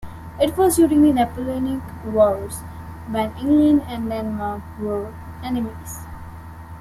It 0.41 0.57
was 0.57 0.77
during 0.77 1.03
the 1.03 1.13
Napoleonic 1.13 1.83
Wars 2.05 2.61
when 3.11 3.37
England 3.37 3.83
and 3.87 4.09
Denmark 4.09 4.63
were 4.79 5.13
enemies. 5.43 6.05